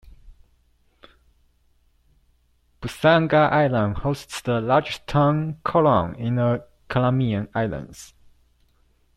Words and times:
Busuanga 2.81 3.51
Island 3.51 3.97
hosts 3.99 4.41
the 4.41 4.59
largest 4.59 5.05
town, 5.05 5.59
Coron, 5.63 6.15
in 6.15 6.37
the 6.37 6.65
Calamian 6.89 7.49
Islands. 7.53 8.15